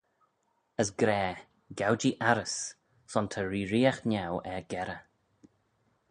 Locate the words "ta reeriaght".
3.31-4.03